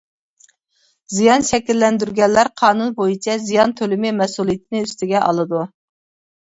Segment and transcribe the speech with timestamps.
[1.17, 5.67] زىيان شەكىللەندۈرگەنلەر قانۇن بويىچە زىيان تۆلىمى مەسئۇلىيىتىنى ئۈستىگە ئالىدۇ.